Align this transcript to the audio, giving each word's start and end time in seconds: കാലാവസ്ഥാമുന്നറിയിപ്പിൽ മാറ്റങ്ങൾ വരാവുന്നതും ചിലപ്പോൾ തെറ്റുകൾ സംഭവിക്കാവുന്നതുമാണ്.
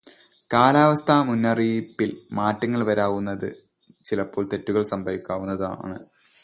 കാലാവസ്ഥാമുന്നറിയിപ്പിൽ 0.53 2.17
മാറ്റങ്ങൾ 2.31 2.83
വരാവുന്നതും 2.83 3.53
ചിലപ്പോൾ 4.05 4.49
തെറ്റുകൾ 4.53 4.83
സംഭവിക്കാവുന്നതുമാണ്. 4.83 5.97